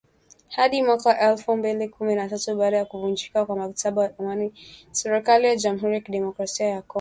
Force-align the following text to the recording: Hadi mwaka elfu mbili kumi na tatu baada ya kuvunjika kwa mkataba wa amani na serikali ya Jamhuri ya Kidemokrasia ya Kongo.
Hadi 0.49 0.81
mwaka 0.83 1.19
elfu 1.19 1.55
mbili 1.57 1.89
kumi 1.89 2.15
na 2.15 2.29
tatu 2.29 2.55
baada 2.55 2.77
ya 2.77 2.85
kuvunjika 2.85 3.45
kwa 3.45 3.55
mkataba 3.55 4.01
wa 4.01 4.17
amani 4.19 4.47
na 4.89 4.93
serikali 4.95 5.47
ya 5.47 5.55
Jamhuri 5.55 5.93
ya 5.93 5.99
Kidemokrasia 6.01 6.67
ya 6.67 6.81
Kongo. 6.81 6.87